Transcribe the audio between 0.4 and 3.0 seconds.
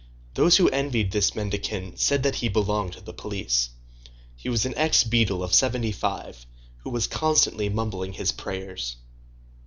who envied this mendicant said that he belonged